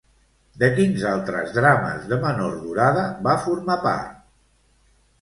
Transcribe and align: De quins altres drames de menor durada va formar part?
De 0.63 0.69
quins 0.79 1.03
altres 1.09 1.53
drames 1.59 2.09
de 2.15 2.21
menor 2.25 2.57
durada 2.65 3.07
va 3.31 3.39
formar 3.47 3.81
part? 3.89 4.21